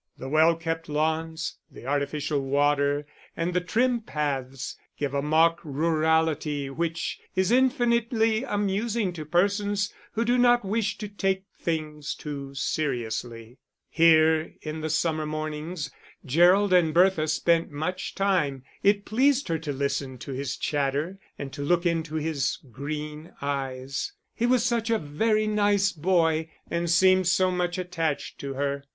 [0.17, 3.05] The well kept lawns, the artificial water
[3.37, 10.25] and the trim paths, give a mock rurality which is infinitely amusing to persons who
[10.25, 13.59] do not wish to take things too seriously.
[13.91, 15.91] Here, in the summer mornings,
[16.25, 18.63] Gerald and Bertha spent much time.
[18.81, 24.13] It pleased her to listen to his chatter, and to look into his green eyes;
[24.33, 28.83] he was such a very nice boy, and seemed so much attached to her!